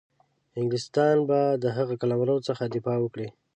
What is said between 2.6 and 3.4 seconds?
دفاع وکړي.